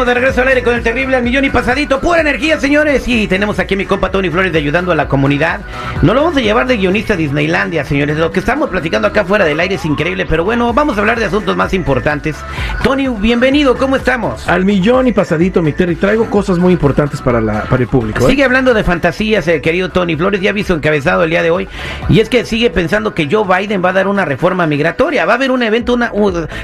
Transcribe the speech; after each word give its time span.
Estamos 0.00 0.14
de 0.14 0.20
regreso 0.20 0.40
al 0.40 0.48
aire 0.48 0.62
con 0.62 0.74
el 0.74 0.82
terrible 0.82 1.16
al 1.16 1.22
millón 1.22 1.44
y 1.44 1.50
pasadito. 1.50 2.00
Pura 2.00 2.22
energía, 2.22 2.58
señores. 2.58 3.06
Y 3.06 3.28
tenemos 3.28 3.58
aquí 3.58 3.74
a 3.74 3.76
mi 3.76 3.84
compa 3.84 4.10
Tony 4.10 4.30
Flores 4.30 4.50
de 4.50 4.58
ayudando 4.58 4.92
a 4.92 4.94
la 4.94 5.08
comunidad. 5.08 5.60
No 6.00 6.14
lo 6.14 6.22
vamos 6.22 6.38
a 6.38 6.40
llevar 6.40 6.66
de 6.66 6.78
guionista 6.78 7.12
a 7.12 7.16
Disneylandia, 7.18 7.84
señores. 7.84 8.16
Lo 8.16 8.30
que 8.30 8.40
estamos 8.40 8.70
platicando 8.70 9.08
acá 9.08 9.26
fuera 9.26 9.44
del 9.44 9.60
aire 9.60 9.74
es 9.74 9.84
increíble. 9.84 10.24
Pero 10.24 10.42
bueno, 10.42 10.72
vamos 10.72 10.96
a 10.96 11.00
hablar 11.00 11.18
de 11.18 11.26
asuntos 11.26 11.54
más 11.54 11.74
importantes. 11.74 12.34
Tony, 12.82 13.08
bienvenido. 13.08 13.76
¿Cómo 13.76 13.94
estamos? 13.94 14.48
Al 14.48 14.64
millón 14.64 15.06
y 15.06 15.12
pasadito, 15.12 15.60
mi 15.60 15.74
Terry. 15.74 15.96
Traigo 15.96 16.30
cosas 16.30 16.56
muy 16.56 16.72
importantes 16.72 17.20
para, 17.20 17.42
la, 17.42 17.64
para 17.64 17.82
el 17.82 17.88
público. 17.88 18.24
¿eh? 18.24 18.30
Sigue 18.30 18.44
hablando 18.44 18.72
de 18.72 18.82
fantasías, 18.82 19.46
eh, 19.48 19.60
querido 19.60 19.90
Tony 19.90 20.16
Flores. 20.16 20.40
Ya 20.40 20.52
visto 20.52 20.72
encabezado 20.72 21.24
el 21.24 21.30
día 21.30 21.42
de 21.42 21.50
hoy. 21.50 21.68
Y 22.08 22.20
es 22.20 22.30
que 22.30 22.46
sigue 22.46 22.70
pensando 22.70 23.12
que 23.12 23.28
Joe 23.30 23.44
Biden 23.44 23.84
va 23.84 23.90
a 23.90 23.92
dar 23.92 24.08
una 24.08 24.24
reforma 24.24 24.66
migratoria. 24.66 25.26
Va 25.26 25.34
a 25.34 25.36
haber 25.36 25.50
un 25.50 25.62
evento, 25.62 25.92
una, 25.92 26.10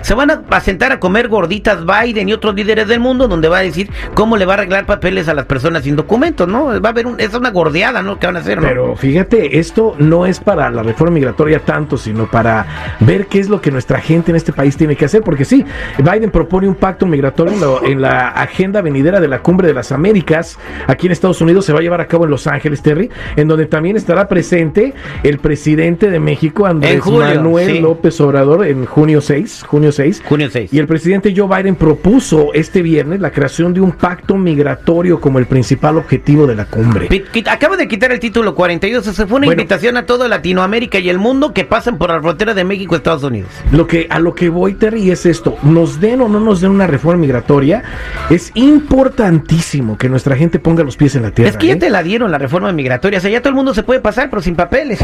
se 0.00 0.14
van 0.14 0.30
a 0.48 0.60
sentar 0.62 0.92
a 0.92 1.00
comer 1.00 1.28
gorditas 1.28 1.84
Biden 1.84 2.30
y 2.30 2.32
otros 2.32 2.54
líderes 2.54 2.88
del 2.88 2.98
mundo 3.00 3.25
donde 3.28 3.48
va 3.48 3.58
a 3.58 3.62
decir 3.62 3.90
cómo 4.14 4.36
le 4.36 4.44
va 4.44 4.54
a 4.54 4.56
arreglar 4.58 4.86
papeles 4.86 5.28
a 5.28 5.34
las 5.34 5.46
personas 5.46 5.84
sin 5.84 5.96
documentos, 5.96 6.48
¿no? 6.48 6.80
Va 6.80 6.88
a 6.88 6.92
haber 6.92 7.06
un, 7.06 7.20
es 7.20 7.34
una 7.34 7.50
gordeada, 7.50 8.02
¿no? 8.02 8.18
Que 8.18 8.26
van 8.26 8.36
a 8.36 8.40
hacer, 8.40 8.60
¿no? 8.60 8.68
Pero 8.68 8.96
fíjate, 8.96 9.58
esto 9.58 9.94
no 9.98 10.26
es 10.26 10.40
para 10.40 10.70
la 10.70 10.82
reforma 10.82 11.14
migratoria 11.14 11.60
tanto, 11.60 11.96
sino 11.96 12.30
para 12.30 12.96
ver 13.00 13.26
qué 13.26 13.38
es 13.38 13.48
lo 13.48 13.60
que 13.60 13.70
nuestra 13.70 14.00
gente 14.00 14.30
en 14.30 14.36
este 14.36 14.52
país 14.52 14.76
tiene 14.76 14.96
que 14.96 15.04
hacer, 15.04 15.22
porque 15.22 15.44
sí, 15.44 15.64
Biden 15.98 16.30
propone 16.30 16.68
un 16.68 16.74
pacto 16.74 17.06
migratorio 17.06 17.84
en, 17.84 18.00
la 18.00 18.28
agenda 18.28 18.82
venidera 18.82 19.20
de 19.20 19.28
la 19.28 19.40
Cumbre 19.40 19.68
de 19.68 19.74
las 19.74 19.92
Américas, 19.92 20.58
aquí 20.86 21.06
en 21.06 21.12
Estados 21.12 21.40
Unidos 21.40 21.64
se 21.64 21.72
va 21.72 21.78
a 21.78 21.82
llevar 21.82 22.00
a 22.00 22.06
cabo 22.06 22.24
en 22.24 22.30
Los 22.30 22.46
Ángeles, 22.46 22.82
Terry, 22.82 23.10
en 23.36 23.48
donde 23.48 23.66
también 23.66 23.96
estará 23.96 24.28
presente 24.28 24.94
el 25.22 25.38
presidente 25.38 26.10
de 26.10 26.20
México, 26.20 26.66
Andrés 26.66 27.04
Manuel 27.06 27.80
López 27.80 28.20
Obrador, 28.20 28.66
en 28.66 28.84
junio 28.84 29.20
6, 29.20 29.64
junio 29.66 29.92
6. 29.92 30.22
Junio 30.26 30.48
6. 30.50 30.72
Y 30.72 30.78
el 30.78 30.86
presidente 30.86 31.32
Joe 31.36 31.48
Biden 31.48 31.76
propuso 31.76 32.52
este 32.52 32.82
viernes 32.82 33.15
la 33.20 33.30
creación 33.30 33.74
de 33.74 33.80
un 33.80 33.92
pacto 33.92 34.36
migratorio 34.36 35.20
como 35.20 35.38
el 35.38 35.46
principal 35.46 35.96
objetivo 35.98 36.46
de 36.46 36.54
la 36.54 36.66
cumbre. 36.66 37.08
Acaba 37.50 37.76
de 37.76 37.88
quitar 37.88 38.12
el 38.12 38.20
título 38.20 38.54
42, 38.54 39.04
se 39.04 39.26
fue 39.26 39.38
una 39.38 39.46
invitación 39.46 39.96
a 39.96 40.06
toda 40.06 40.28
Latinoamérica 40.28 40.98
y 40.98 41.08
el 41.08 41.18
mundo 41.18 41.52
que 41.52 41.64
pasen 41.64 41.98
por 41.98 42.10
la 42.10 42.20
frontera 42.20 42.54
de 42.54 42.64
México 42.64 42.94
y 42.94 42.98
Estados 42.98 43.22
Unidos. 43.22 43.50
Lo 43.72 43.86
que 43.86 44.06
a 44.10 44.18
lo 44.18 44.34
que 44.34 44.48
voy 44.48 44.74
Terry 44.74 45.10
es 45.10 45.26
esto, 45.26 45.56
nos 45.62 46.00
den 46.00 46.20
o 46.20 46.28
no 46.28 46.40
nos 46.40 46.60
den 46.60 46.70
una 46.70 46.86
reforma 46.86 47.20
migratoria, 47.20 47.82
es 48.30 48.50
importantísimo 48.54 49.96
que 49.98 50.08
nuestra 50.08 50.36
gente 50.36 50.58
ponga 50.58 50.82
los 50.82 50.96
pies 50.96 51.14
en 51.16 51.22
la 51.22 51.30
tierra. 51.30 51.50
Es 51.50 51.56
que 51.56 51.68
ya 51.68 51.74
¿eh? 51.74 51.76
te 51.76 51.90
la 51.90 52.02
dieron 52.02 52.30
la 52.30 52.38
reforma 52.38 52.72
migratoria, 52.72 53.18
o 53.18 53.22
sea, 53.22 53.30
ya 53.30 53.40
todo 53.40 53.50
el 53.50 53.56
mundo 53.56 53.74
se 53.74 53.82
puede 53.82 54.00
pasar 54.00 54.30
pero 54.30 54.42
sin 54.42 54.56
papeles. 54.56 54.98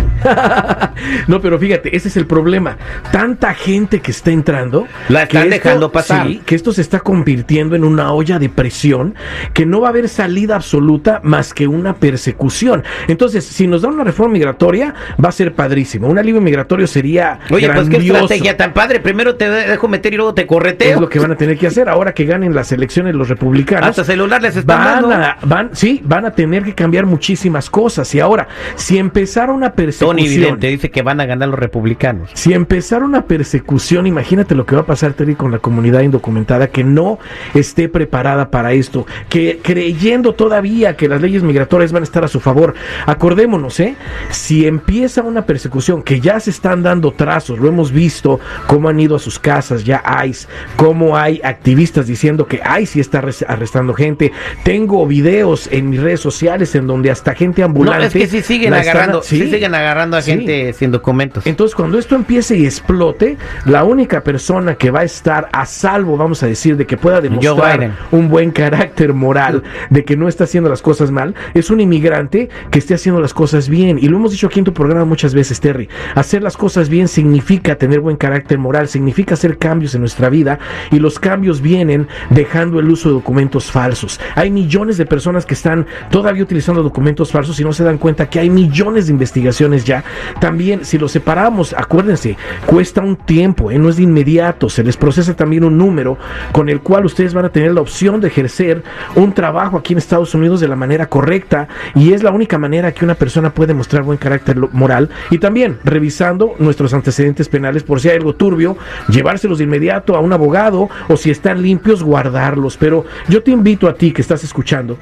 no, 1.27 1.41
pero 1.41 1.59
fíjate, 1.59 1.95
ese 1.97 2.09
es 2.09 2.17
el 2.17 2.27
problema. 2.27 2.77
Tanta 3.11 3.55
gente 3.55 4.01
que 4.01 4.11
está 4.11 4.31
entrando, 4.31 4.87
la 5.09 5.25
están 5.25 5.51
dejando 5.51 5.93
pasar. 5.93 6.27
Sí, 6.27 6.43
que 6.45 6.55
esto 6.55 6.73
se 6.73 6.81
está 6.81 7.01
convirtiendo 7.01 7.77
en 7.77 7.85
una 7.85 8.02
olla 8.11 8.41
de 8.41 8.49
presión 8.49 9.15
que 9.55 9.65
no 9.65 9.81
va 9.81 9.89
a 9.89 9.91
haber 9.91 10.09
salida 10.09 10.57
absoluta 10.57 11.21
más 11.23 11.55
que 11.55 11.69
una 11.69 11.95
persecución. 11.95 12.83
Entonces, 13.07 13.45
si 13.45 13.67
nos 13.67 13.83
dan 13.83 13.93
una 13.93 14.05
reforma 14.05 14.33
migratoria, 14.33 14.95
va 15.23 15.29
a 15.29 15.33
ser 15.33 15.55
padrísimo. 15.55 16.09
Un 16.09 16.19
alivio 16.19 16.41
migratorio 16.41 16.87
sería 16.87 17.39
Oye, 17.51 17.71
pues 17.71 17.89
qué 17.89 17.99
estrategia 17.99 18.57
tan 18.57 18.73
padre. 18.73 18.99
Primero 18.99 19.37
te 19.37 19.49
dejo 19.49 19.89
meter 19.89 20.15
y 20.15 20.17
luego 20.17 20.35
te 20.35 20.47
correteo. 20.47 20.95
Es 20.95 21.01
lo 21.01 21.09
que 21.09 21.19
van 21.19 21.33
a 21.33 21.37
tener 21.37 21.57
que 21.59 21.67
hacer 21.67 21.89
ahora 21.89 22.13
que 22.15 22.25
ganen 22.25 22.55
las 22.55 22.73
elecciones 22.73 23.15
los 23.15 23.29
republicanos. 23.29 23.91
Hasta 23.91 24.05
celular 24.05 24.43
les 24.43 24.57
están 24.57 25.03
van 25.03 25.13
A, 25.13 25.39
van, 25.43 25.71
sí, 25.73 26.01
van 26.05 26.25
a 26.25 26.33
tener 26.33 26.65
que 26.65 26.75
cambiar 26.75 27.07
muchísimas 27.07 27.71
cosas. 27.71 28.13
Y 28.15 28.21
ahora, 28.21 28.49
si 28.75 28.99
empezara 28.99 29.53
una 29.53 29.73
persecución... 29.73 30.17
Tony 30.17 30.29
Vidente 30.29 30.67
dice 30.69 30.91
que 30.91 31.03
van 31.03 31.21
a 31.21 31.27
ganar 31.27 31.49
los 31.49 31.59
republicanos. 31.59 32.31
Si 32.35 32.53
empezara 32.53 33.05
una 33.05 33.23
persecución, 33.23 34.07
imagínate 34.07 34.55
lo 34.55 34.67
que 34.67 34.75
va 34.75 34.83
a 34.83 34.87
pasar, 34.87 35.13
Terry, 35.13 35.35
con 35.35 35.51
la 35.51 35.59
comunidad 35.59 36.01
indocumentada 36.01 36.69
que 36.69 36.85
no 36.85 37.19
esté 37.55 37.82
preparada 37.89 38.51
para 38.51 38.73
esto, 38.73 39.07
que 39.29 39.61
creyendo 39.63 40.35
todavía 40.35 40.97
que 40.97 41.09
las 41.09 41.21
leyes 41.21 41.43
migratorias 41.43 41.93
van 41.93 42.03
a 42.03 42.05
estar 42.05 42.25
a 42.25 42.29
su 42.29 42.41
favor. 42.41 42.75
Acordémonos, 43.07 43.81
¿eh? 43.81 43.97
Si 44.31 44.67
empieza 44.67 45.23
una 45.23 45.47
persecución, 45.47 46.03
que 46.03 46.21
ya 46.21 46.39
se 46.41 46.51
están 46.51 46.83
dando 46.83 47.13
trazos, 47.13 47.59
lo 47.59 47.69
hemos 47.69 47.93
visto, 47.93 48.41
cómo 48.67 48.89
han 48.89 49.01
ido 49.01 49.17
a 49.17 49.19
sus 49.19 49.39
casas, 49.39 49.85
ya 49.85 50.03
hay, 50.05 50.33
cómo 50.77 51.17
hay 51.17 51.41
activistas 51.43 52.07
diciendo 52.07 52.47
que 52.47 52.61
hay 52.65 52.87
sí 52.87 53.01
está 53.01 53.23
arrestando 53.49 53.95
gente. 53.95 54.33
Tengo 54.65 55.07
videos 55.07 55.69
en 55.71 55.91
mis 55.91 56.01
redes 56.01 56.21
sociales 56.21 56.75
en 56.75 56.87
donde 56.87 57.11
hasta 57.11 57.35
gente 57.35 57.63
ambulante. 57.63 58.01
No, 58.01 58.07
es 58.07 58.13
que 58.13 58.27
sí 58.27 58.43
siguen 58.43 58.75
agarrando, 58.75 59.23
sí, 59.23 59.51
siguen 59.51 59.75
agarrando 59.75 60.17
a 60.17 60.23
gente 60.23 60.73
sin 60.73 60.91
documentos. 60.91 61.47
Entonces, 61.47 61.75
cuando 61.75 61.99
esto 61.99 62.15
empiece 62.15 62.57
y 62.57 62.65
explote, 62.65 63.37
la 63.65 63.85
única 63.85 64.23
persona 64.23 64.75
que 64.75 64.91
va 64.91 65.01
a 65.01 65.05
estar 65.05 65.49
a 65.53 65.67
salvo, 65.67 66.17
vamos 66.17 66.43
a 66.43 66.47
decir, 66.47 66.77
de 66.77 66.87
que 66.87 66.97
pueda 66.97 67.21
demostrar 67.21 67.72
un 68.11 68.29
buen 68.29 68.51
carácter 68.51 69.15
moral, 69.15 69.63
de 69.91 70.05
que 70.05 70.17
no 70.17 70.29
está 70.29 70.45
haciendo 70.45 70.69
las 70.69 70.83
cosas 70.83 71.11
mal, 71.11 71.35
es 71.55 71.71
un 71.71 71.81
inmigrante 71.81 72.49
que 72.71 72.79
esté 72.79 72.95
haciendo 72.95 73.21
las 73.21 73.35
cosas 73.35 73.69
bien. 73.69 73.99
Y 73.99 74.09
lo 74.09 74.17
hemos 74.17 74.33
dicho 74.33 74.47
aquí 74.47 74.59
en 74.59 74.65
tu 74.65 74.73
programa 74.73 75.05
muchas 75.05 75.35
veces, 75.35 75.61
Terry. 75.61 75.89
Hacer 76.15 76.43
las 76.43 76.57
cosas 76.57 76.89
bien 76.89 77.09
significa 77.09 77.77
tener 77.77 78.01
buen 78.01 78.17
carácter 78.17 78.59
moral, 78.59 78.89
significa 78.89 79.35
hacer 79.35 79.59
cambios 79.59 79.95
en 79.95 80.01
nuestra 80.01 80.29
vida 80.29 80.59
y 80.91 80.99
los 80.99 81.19
cambios 81.19 81.61
vienen 81.61 82.09
dejando 82.31 82.81
el 82.81 82.89
uso 82.89 83.09
de 83.09 83.15
documentos 83.15 83.71
falsos. 83.71 84.21
Hay 84.35 84.51
millones 84.51 84.97
de 84.97 85.07
personas 85.07 85.47
que 85.47 85.55
están 85.55 85.87
todavía 86.11 86.43
utilizando 86.43 86.83
documentos 86.83 87.31
falsos 87.31 87.59
y 87.61 87.65
no 87.65 87.73
se 87.73 87.85
dan 87.85 87.99
cuenta 87.99 88.29
que 88.29 88.41
hay 88.41 88.51
millones 88.51 89.07
de 89.07 89.13
investigaciones 89.13 89.85
ya. 89.85 90.05
También, 90.41 90.85
si 90.85 90.99
los 90.99 91.13
separamos, 91.13 91.75
acuérdense, 91.77 92.37
cuesta 92.67 93.01
un 93.01 93.17
tiempo, 93.17 93.71
¿eh? 93.71 93.79
no 93.79 93.89
es 93.89 93.97
de 93.97 94.03
inmediato, 94.03 94.69
se 94.69 94.85
les 94.85 94.97
procesa 94.97 95.35
también 95.35 95.65
un 95.65 95.79
número 95.79 96.19
con 96.53 96.69
el 96.69 96.81
cual 96.81 97.07
ustedes 97.07 97.35
van 97.35 97.45
a 97.45 97.49
tener 97.51 97.62
la 97.71 97.81
opción 97.81 98.21
de 98.21 98.29
ejercer 98.29 98.83
un 99.15 99.33
trabajo 99.33 99.77
aquí 99.77 99.93
en 99.93 99.99
Estados 99.99 100.35
Unidos 100.35 100.61
de 100.61 100.69
la 100.69 100.77
manera 100.77 101.07
correcta 101.07 101.69
y 101.95 102.13
es 102.13 102.23
la 102.23 102.31
única 102.31 102.59
manera 102.59 102.93
que 102.93 103.05
una 103.05 103.15
persona 103.15 103.55
puede 103.55 103.75
mostrar 103.75 104.03
buen 104.03 104.19
carácter 104.19 104.57
moral 104.73 105.11
y 105.31 105.39
también 105.39 105.79
revisando 105.85 106.55
nuestros 106.59 106.95
antecedentes 106.95 107.49
penales 107.49 107.83
por 107.83 108.01
si 108.01 108.09
hay 108.09 108.17
algo 108.17 108.35
turbio, 108.35 108.77
llevárselos 109.09 109.59
de 109.59 109.65
inmediato 109.65 110.17
a 110.17 110.21
un 110.21 110.33
abogado 110.33 110.89
o 111.09 111.17
si 111.17 111.31
están 111.31 111.63
limpios, 111.63 112.03
guardarlos. 112.03 112.77
Pero 112.77 113.05
yo 113.29 113.43
te 113.43 113.51
invito 113.51 113.89
a 113.89 113.95
ti 113.95 114.13
que 114.13 114.23
estás 114.23 114.45
escuchando, 114.45 114.99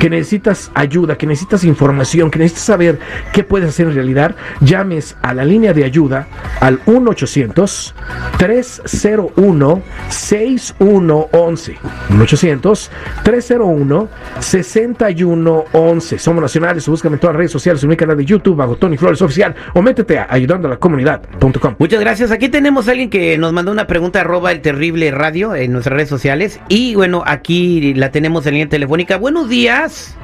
que 0.00 0.10
necesitas 0.10 0.70
ayuda, 0.74 1.16
que 1.16 1.26
necesitas 1.26 1.64
información, 1.64 2.30
que 2.30 2.38
necesitas 2.38 2.64
saber 2.64 2.98
qué 3.32 3.44
puedes 3.44 3.68
hacer 3.68 3.88
en 3.88 3.94
realidad, 3.94 4.36
llames 4.60 5.16
a 5.22 5.34
la 5.34 5.44
línea 5.44 5.72
de 5.72 5.84
ayuda 5.84 6.26
al 6.60 6.84
1-800 6.84 7.92
301 8.38 9.82
6111 10.08 11.78
1-800 12.10 12.88
301 13.22 14.08
6111 14.40 16.18
Somos 16.18 16.42
nacionales, 16.42 16.88
búscame 16.88 17.14
en 17.16 17.20
todas 17.20 17.34
las 17.34 17.38
redes 17.38 17.52
sociales, 17.52 17.82
en 17.82 17.88
mi 17.88 17.96
canal 17.96 18.16
de 18.16 18.24
YouTube, 18.24 18.56
bajo 18.56 18.76
Tony 18.76 18.96
Flores 18.96 19.20
Oficial, 19.22 19.54
o 19.74 19.82
métete 19.82 20.18
a 20.18 20.26
ayudando 20.28 20.68
a 20.68 20.70
la 20.70 20.76
comunidad.com. 20.78 21.76
Muchas 21.78 22.00
gracias. 22.00 22.30
Aquí 22.30 22.48
tenemos 22.48 22.88
a 22.88 22.92
alguien 22.92 23.10
que 23.10 23.36
nos 23.38 23.52
mandó 23.52 23.72
una 23.72 23.86
pregunta, 23.86 24.20
arroba 24.20 24.52
el 24.52 24.60
terrible 24.60 25.10
radio 25.10 25.54
en 25.54 25.72
nuestras 25.72 25.96
redes 25.96 26.08
sociales. 26.08 26.60
Y 26.68 26.94
bueno, 26.94 27.22
aquí 27.26 27.94
la 27.94 28.10
tenemos 28.10 28.46
en 28.46 28.54
línea 28.54 28.68
telefónica. 28.68 29.16
Buenos 29.16 29.48
días. 29.48 30.16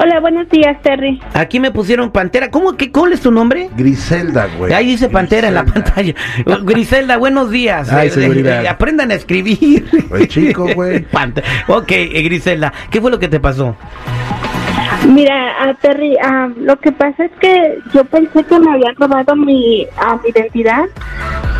Hola, 0.00 0.20
buenos 0.20 0.48
días, 0.48 0.80
Terry. 0.82 1.20
Aquí 1.34 1.58
me 1.58 1.72
pusieron 1.72 2.12
Pantera. 2.12 2.52
¿Cómo 2.52 2.76
que 2.76 2.92
cuál 2.92 3.12
es 3.12 3.20
tu 3.20 3.32
nombre? 3.32 3.68
Griselda, 3.76 4.46
güey. 4.56 4.72
Ahí 4.72 4.86
dice 4.86 5.08
Pantera 5.08 5.48
en 5.48 5.54
la 5.54 5.64
pantalla. 5.64 6.14
Griselda, 6.62 7.16
buenos 7.16 7.50
días. 7.50 7.92
Ay, 7.92 8.08
seguridad. 8.10 8.64
aprendan 8.66 9.10
a 9.10 9.14
escribir. 9.14 9.88
El 10.14 10.28
chico, 10.28 10.68
güey. 10.74 11.04
ok, 11.66 11.90
eh, 11.90 12.22
Griselda, 12.22 12.72
¿qué 12.90 13.00
fue 13.00 13.10
lo 13.10 13.18
que 13.18 13.26
te 13.26 13.40
pasó? 13.40 13.74
Mira, 15.08 15.76
Terry, 15.80 16.16
lo 16.60 16.78
que 16.78 16.92
pasa 16.92 17.24
es 17.24 17.32
que 17.40 17.78
yo 17.92 18.04
pensé 18.04 18.44
que 18.44 18.58
me 18.58 18.70
habían 18.70 18.94
robado 18.96 19.34
mi, 19.34 19.84
mi 20.22 20.30
identidad 20.30 20.84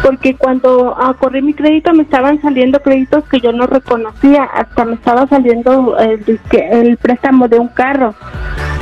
porque 0.03 0.37
cuando 0.37 0.97
corrí 1.19 1.43
mi 1.43 1.55
crédito 1.55 1.93
me 1.93 2.03
estaban 2.03 2.41
saliendo 2.41 2.81
créditos 2.81 3.25
que 3.29 3.41
yo 3.41 3.53
no 3.53 3.67
reconocía, 3.67 4.45
hasta 4.45 4.85
me 4.85 4.95
estaba 4.95 5.27
saliendo 5.27 5.97
el, 5.99 6.97
préstamo 6.99 7.49
de 7.49 7.59
un 7.59 7.69
carro. 7.69 8.15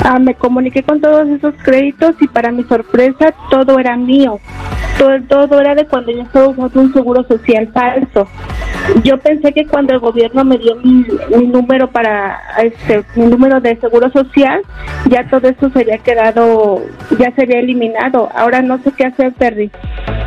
Ah, 0.04 0.18
me 0.18 0.34
comuniqué 0.34 0.82
con 0.82 1.00
todos 1.00 1.28
esos 1.28 1.54
créditos 1.64 2.14
y 2.20 2.28
para 2.28 2.52
mi 2.52 2.62
sorpresa 2.64 3.34
todo 3.50 3.78
era 3.78 3.96
mío. 3.96 4.38
Todo, 4.98 5.20
todo 5.28 5.60
era 5.60 5.74
de 5.74 5.86
cuando 5.86 6.12
yo 6.12 6.22
estaba 6.22 6.48
usando 6.48 6.80
un 6.80 6.92
seguro 6.92 7.24
social 7.24 7.68
falso. 7.72 8.28
Yo 9.02 9.18
pensé 9.18 9.52
que 9.52 9.66
cuando 9.66 9.94
el 9.94 9.98
gobierno 9.98 10.44
me 10.44 10.58
dio 10.58 10.76
mi, 10.76 11.04
número 11.46 11.90
para 11.90 12.38
este 12.62 13.02
mi 13.16 13.26
número 13.26 13.60
de 13.60 13.76
seguro 13.76 14.10
social, 14.10 14.62
ya 15.10 15.28
todo 15.28 15.48
eso 15.48 15.70
se 15.70 15.80
había 15.80 15.98
quedado, 15.98 16.82
ya 17.18 17.32
se 17.32 17.42
había 17.42 17.58
eliminado. 17.58 18.28
Ahora 18.34 18.62
no 18.62 18.78
sé 18.78 18.92
qué 18.92 19.06
hacer, 19.06 19.32
Perry. 19.32 19.70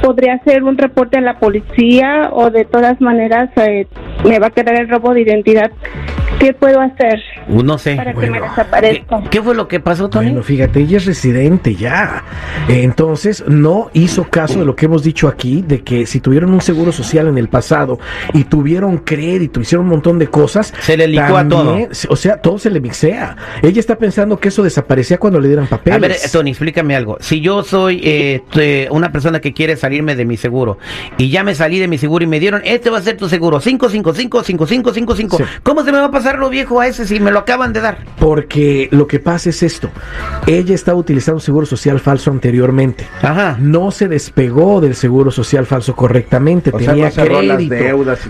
Podría 0.02 0.36
hacer 0.36 0.64
un 0.64 0.78
reporte 0.78 1.18
a 1.18 1.22
la 1.22 1.40
policía 1.40 2.30
o 2.32 2.50
de 2.50 2.66
todas 2.66 3.00
maneras 3.02 3.50
eh, 3.58 3.88
me 4.24 4.40
va 4.40 4.48
a 4.48 4.52
quedar 4.52 4.80
el 4.80 4.90
robo 4.90 5.14
de 5.14 5.22
identidad. 5.22 5.72
¿Qué 6.40 6.54
puedo 6.54 6.80
hacer? 6.80 7.22
Uh, 7.50 7.62
no 7.64 7.78
sé. 7.78 7.96
Para 7.96 8.14
que 8.14 8.30
me 8.30 8.40
desaparezca. 8.40 9.24
¿Qué, 9.30 9.42
fue 9.42 9.54
lo 9.56 9.68
que 9.68 9.80
pasó, 9.80 10.10
Tony? 10.10 10.28
Bueno, 10.28 10.44
fíjate, 10.44 10.80
ella 10.80 10.98
es 10.98 11.06
residente 11.06 11.76
ya. 11.76 12.24
Entonces, 12.70 13.44
no 13.48 13.90
hizo 13.94 14.24
caso 14.24 14.60
de 14.60 14.66
lo 14.66 14.76
que 14.76 14.86
hemos 14.86 15.04
dicho 15.04 15.28
aquí, 15.28 15.64
de 15.68 15.84
que 15.84 16.06
si 16.06 16.22
tuvieron 16.22 16.54
un 16.54 16.62
seguro 16.62 16.92
social 16.94 17.28
en 17.28 17.38
el 17.38 17.50
pasado 17.50 18.00
y 18.34 18.46
tuvieron 18.46 19.00
crédito, 19.00 19.60
hicieron 19.60 19.86
un 19.86 19.92
montón 19.92 20.18
de 20.18 20.28
cosas. 20.28 20.74
Se 20.80 20.96
le 20.96 21.08
licúa 21.08 21.48
todo. 21.48 21.78
O 22.08 22.16
sea, 22.16 22.38
todo 22.38 22.58
se 22.58 22.70
le 22.70 22.80
mixea. 22.80 23.36
Ella 23.62 23.80
está 23.80 23.98
pensando 23.98 24.40
que 24.40 24.48
eso 24.48 24.64
desaparecía 24.64 25.18
cuando 25.18 25.42
le 25.42 25.48
dieran 25.48 25.68
papeles. 25.68 25.98
A 25.98 26.00
ver, 26.00 26.18
Tony, 26.32 26.52
explícame 26.52 26.96
algo. 26.96 27.18
Si 27.20 27.42
yo 27.42 27.64
soy 27.64 28.00
eh, 28.04 28.88
una 28.92 29.12
persona 29.12 29.42
que 29.42 29.54
quiere 29.54 29.76
salirme 29.76 30.16
de 30.16 30.24
mi 30.24 30.38
seguro 30.38 30.78
y 31.18 31.30
ya 31.30 31.44
me 31.44 31.54
salí 31.54 31.80
de 31.80 31.88
mi 31.88 31.98
seguro 31.98 32.24
y 32.24 32.28
me 32.28 32.40
dieron, 32.40 32.62
este 32.64 32.90
va 32.90 33.00
a 33.00 33.02
ser 33.02 33.18
tu 33.18 33.28
seguro, 33.28 33.60
555, 33.60 34.44
5555. 34.44 35.38
Sí. 35.38 35.44
¿Cómo 35.64 35.84
se 35.84 35.92
me 35.92 35.98
va 35.98 36.06
a 36.06 36.12
pasar 36.12 36.29
lo 36.38 36.50
viejo 36.50 36.80
a 36.80 36.88
ese 36.88 37.08
si 37.08 37.20
me 37.20 37.32
lo 37.32 37.40
acaban 37.40 37.74
de 37.74 37.82
dar? 37.82 37.98
Porque 38.20 38.90
lo 38.92 39.08
que 39.08 39.20
pasa 39.20 39.50
es 39.50 39.64
esto. 39.64 39.90
Ella 40.46 40.76
estaba 40.76 40.98
utilizando 40.98 41.38
un 41.38 41.42
seguro 41.42 41.66
social 41.66 42.00
falso 42.00 42.32
anteriormente. 42.32 43.08
Ajá. 43.22 43.58
No 43.60 43.92
se 43.92 44.08
despegó 44.08 44.82
del 44.82 44.96
seguro 44.96 45.32
social 45.32 45.66
falso 45.66 45.96
correctamente. 45.96 46.72
Tenía 46.72 47.12
crédito. 47.12 47.76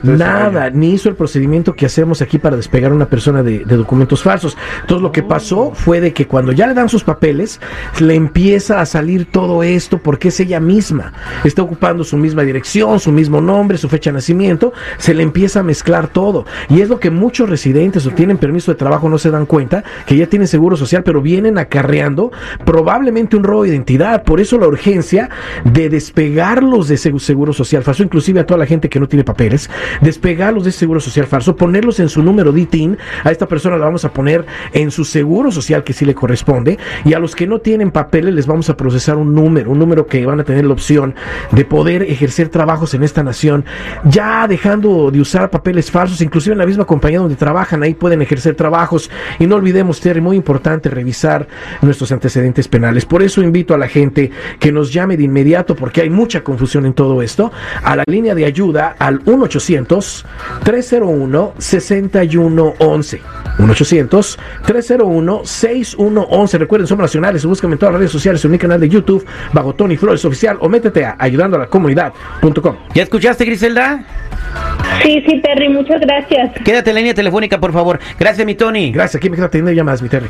nada, 0.04 0.70
ni 0.70 0.94
hizo 0.94 1.10
el 1.10 1.16
procedimiento 1.16 1.74
que 1.74 1.86
hacemos 1.86 2.22
aquí 2.22 2.38
para 2.38 2.56
despegar 2.56 2.92
a 2.92 2.96
una 2.96 3.08
persona 3.08 3.44
de, 3.44 3.60
documentos 3.66 4.24
falsos. 4.24 4.58
Entonces 4.82 5.02
lo 5.02 5.12
que 5.12 5.24
pasó 5.24 5.72
fue 5.74 6.02
de 6.02 6.14
que 6.14 6.28
cuando 6.28 6.52
ya 6.52 6.68
le 6.68 6.74
dan 6.74 6.90
sus 6.90 7.04
papeles, 7.04 7.60
le 8.00 8.16
empieza 8.16 8.82
a 8.82 8.86
salir 8.86 9.32
todo 9.32 9.64
esto 9.64 9.98
porque 9.98 10.30
es 10.30 10.40
ella 10.40 10.60
misma. 10.60 11.14
Está 11.44 11.64
ocupando 11.64 12.04
su 12.04 12.18
misma 12.18 12.44
dirección, 12.44 13.00
su 13.00 13.12
mismo 13.12 13.42
nombre, 13.42 13.78
su 13.78 13.90
fecha 13.90 14.12
de 14.12 14.16
nacimiento, 14.16 14.74
se 14.98 15.14
le 15.14 15.24
empieza 15.24 15.62
a 15.62 15.64
mezclar 15.64 16.08
todo. 16.08 16.46
Y 16.70 16.82
es 16.82 16.90
lo 16.90 17.00
que 17.00 17.10
muchos 17.10 17.50
residentes 17.50 17.89
o 17.98 18.12
tienen 18.12 18.38
permiso 18.38 18.72
de 18.72 18.78
trabajo 18.78 19.10
no 19.10 19.18
se 19.18 19.32
dan 19.32 19.46
cuenta, 19.46 19.84
que 20.06 20.16
ya 20.16 20.28
tienen 20.28 20.48
seguro 20.48 20.78
social, 20.78 21.04
pero 21.04 21.22
vienen 21.22 21.58
acarreando 21.58 22.32
probablemente 22.66 23.36
un 23.36 23.44
robo 23.44 23.64
de 23.64 23.70
identidad. 23.70 24.24
Por 24.24 24.40
eso 24.40 24.58
la 24.58 24.68
urgencia 24.68 25.30
de 25.64 25.90
despegarlos 25.90 26.88
de 26.88 26.96
ese 26.96 27.18
seguro 27.20 27.52
social 27.54 27.84
falso, 27.84 28.04
inclusive 28.04 28.40
a 28.40 28.46
toda 28.46 28.60
la 28.60 28.66
gente 28.66 28.90
que 28.90 29.00
no 29.00 29.08
tiene 29.08 29.24
papeles, 29.24 29.70
despegarlos 30.02 30.64
de 30.64 30.70
ese 30.70 30.80
seguro 30.80 31.00
social 31.00 31.26
falso, 31.26 31.56
ponerlos 31.56 32.00
en 32.00 32.10
su 32.10 32.22
número 32.22 32.52
DITIN, 32.52 32.98
a 33.24 33.32
esta 33.32 33.48
persona 33.48 33.78
la 33.78 33.86
vamos 33.86 34.06
a 34.06 34.14
poner 34.14 34.46
en 34.74 34.92
su 34.92 35.04
seguro 35.04 35.52
social 35.52 35.84
que 35.84 35.94
sí 35.94 36.06
le 36.06 36.14
corresponde, 36.14 36.78
y 37.06 37.14
a 37.14 37.20
los 37.20 37.36
que 37.36 37.48
no 37.48 37.60
tienen 37.60 37.92
papeles 37.92 38.34
les 38.34 38.46
vamos 38.48 38.70
a 38.70 38.78
procesar 38.78 39.18
un 39.18 39.34
número, 39.34 39.72
un 39.72 39.80
número 39.80 40.06
que 40.06 40.26
van 40.26 40.40
a 40.40 40.44
tener 40.44 40.66
la 40.66 40.74
opción 40.74 41.16
de 41.52 41.66
poder 41.66 42.04
ejercer 42.04 42.50
trabajos 42.50 42.94
en 42.94 43.04
esta 43.04 43.24
nación, 43.24 43.66
ya 44.04 44.48
dejando 44.48 45.12
de 45.12 45.22
usar 45.22 45.50
papeles 45.50 45.90
falsos, 45.92 46.22
inclusive 46.22 46.54
en 46.54 46.60
la 46.60 46.66
misma 46.66 46.86
compañía 46.86 47.20
donde 47.20 47.36
trabajan, 47.36 47.69
ahí 47.74 47.94
pueden 47.94 48.22
ejercer 48.22 48.56
trabajos, 48.56 49.10
y 49.40 49.48
no 49.48 49.56
olvidemos, 49.56 50.00
Terry, 50.00 50.22
muy 50.22 50.36
importante 50.36 50.90
revisar 50.90 51.48
nuestros 51.82 52.12
antecedentes 52.12 52.68
penales. 52.68 53.06
Por 53.06 53.24
eso 53.24 53.42
invito 53.42 53.74
a 53.74 53.78
la 53.78 53.88
gente 53.88 54.32
que 54.60 54.72
nos 54.72 54.92
llame 54.92 55.18
de 55.18 55.24
inmediato, 55.24 55.76
porque 55.76 56.02
hay 56.02 56.10
mucha 56.10 56.44
confusión 56.44 56.86
en 56.86 56.94
todo 56.94 57.22
esto, 57.22 57.52
a 57.84 57.96
la 57.96 58.04
línea 58.08 58.36
de 58.36 58.46
ayuda 58.46 58.96
al 59.00 59.22
1 59.26 59.46
800 59.46 60.26
301 60.64 61.54
6111 61.58 63.22
1-800-301-6111. 63.60 66.58
Recuerden, 66.58 66.88
somos 66.88 67.04
nacionales. 67.04 67.46
Búscame 67.46 67.74
en 67.74 67.80
todas 67.80 67.94
las 67.94 68.00
redes 68.00 68.12
sociales, 68.12 68.44
en 68.46 68.52
mi 68.52 68.58
canal 68.58 68.80
de 68.80 68.88
YouTube, 68.90 69.24
bajo 69.54 69.76
Tony 69.76 69.98
Flores 69.98 70.26
Oficial, 70.26 70.58
o 70.62 70.70
métete 70.70 71.06
a 71.06 71.16
ayudando 71.20 71.58
a 71.58 71.60
la 71.62 71.68
comunidad.com. 71.68 72.76
¿Ya 72.94 73.04
escuchaste, 73.04 73.46
Griselda? 73.46 74.04
Sí, 75.04 75.24
sí, 75.28 75.42
Terry, 75.42 75.70
muchas 75.70 76.02
gracias. 76.02 76.52
Quédate 76.64 76.90
en 76.90 76.96
la 76.96 77.00
línea 77.00 77.14
telefónica, 77.14 77.59
por 77.60 77.74
favor. 77.74 78.00
Gracias, 78.20 78.46
mi 78.46 78.56
Tony. 78.56 78.92
Gracias, 78.92 79.16
aquí 79.16 79.30
me 79.30 79.36
queda 79.36 79.50
teniendo 79.50 79.72
llamadas, 79.72 80.02
mi 80.02 80.10
Terry. 80.10 80.28